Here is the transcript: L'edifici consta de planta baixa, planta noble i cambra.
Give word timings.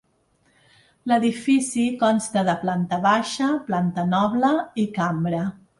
L'edifici 1.11 1.85
consta 2.05 2.45
de 2.49 2.57
planta 2.65 3.01
baixa, 3.07 3.53
planta 3.71 4.11
noble 4.19 4.55
i 4.87 4.93
cambra. 5.01 5.47